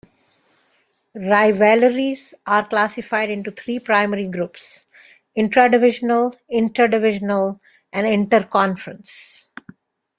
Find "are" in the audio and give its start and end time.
2.47-2.65